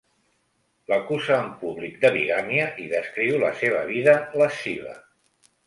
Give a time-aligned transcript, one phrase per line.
[0.91, 5.01] L'acusa en públic de bigàmia i descriu la seva vida lasciva.